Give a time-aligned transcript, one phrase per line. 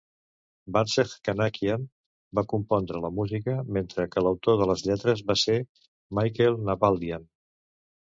[0.75, 1.83] Barsegh Kanachyan
[2.39, 5.59] va compondre la música, mentre que l'autor de les lletres va ser
[6.21, 7.29] Mikael Nalbandian.